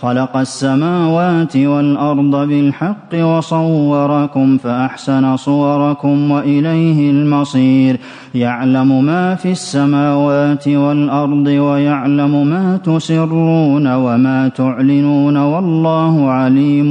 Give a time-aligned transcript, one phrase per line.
[0.00, 7.98] خلق السماوات والأرض بالحق وصوركم فأحسن صوركم وإليه المصير.
[8.34, 16.90] يعلم ما في السماوات والأرض ويعلم ما تسرون وما تعلنون والله عليم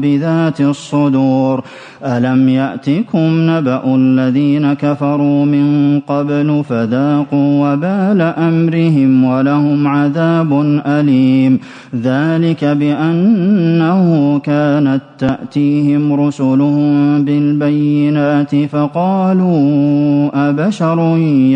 [0.00, 1.64] بذات الصدور.
[2.04, 11.58] ألم يأتكم نبأ الذين كفروا من قبل فذاقوا وبال أمرهم ولهم عذاب أليم.
[11.94, 20.98] ذلك بأنه كانت تأتيهم رسلهم بالبينات فقالوا أبشر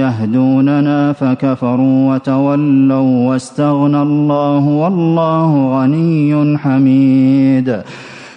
[0.01, 7.83] يهدوننا فكفروا وتولوا واستغنى الله والله غني حميد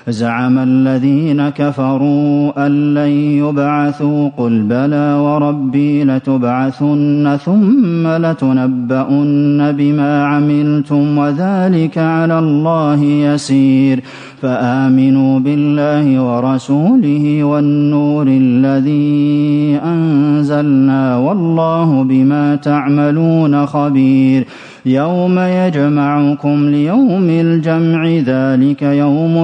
[0.10, 11.98] زعم الذين كفروا أن لن يبعثوا قل بلى وربي لتبعثن ثم لتنبؤن بما عملتم وذلك
[11.98, 14.04] على الله يسير
[14.42, 24.48] فآمنوا بالله ورسوله والنور الذي أنزلنا والله بما تعملون خبير
[24.86, 29.44] يوم يجمعكم ليوم الجمع ذلك يوم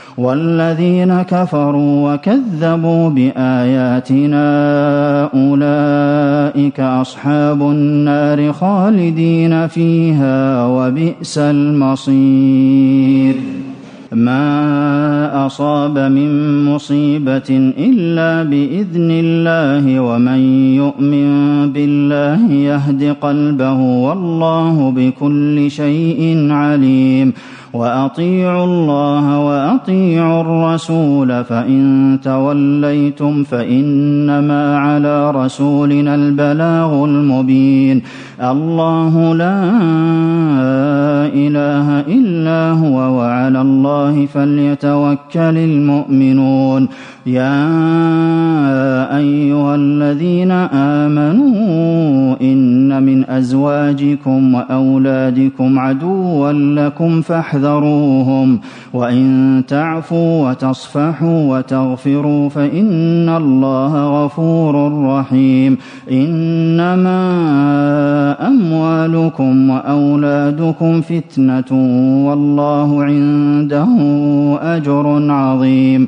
[0.21, 4.45] والذين كفروا وكذبوا بآياتنا
[5.33, 13.35] أولئك أصحاب النار خالدين فيها وبئس المصير.
[14.11, 20.39] ما أصاب من مصيبة إلا بإذن الله ومن
[20.75, 21.29] يؤمن
[21.71, 27.33] بالله يهد قلبه والله بكل شيء عليم.
[27.73, 38.01] وأطيعوا الله وأطيعوا الرسول فإن توليتم فإنما على رسولنا البلاغ المبين.
[38.41, 39.59] الله لا
[41.31, 46.87] إله إلا هو وعلى الله فليتوكل المؤمنون.
[47.25, 47.67] يا
[49.17, 50.51] أيها الذين
[51.01, 58.59] آمنوا إن من أزواجكم وأولادكم عدوا لكم فاحذروهم
[58.93, 65.77] وإن تعفوا وتصفحوا وتغفروا فإن الله غفور رحيم.
[66.11, 67.21] إنما
[68.47, 71.71] أموالكم وأولادكم فتنة
[72.27, 73.87] والله عنده
[74.61, 76.07] أجر عظيم.